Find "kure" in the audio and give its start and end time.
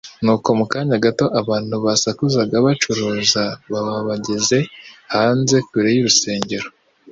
5.69-5.89